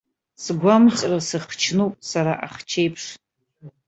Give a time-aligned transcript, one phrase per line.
[0.43, 3.03] Сгәамҵра сыхчнуп сара ахчеиԥш.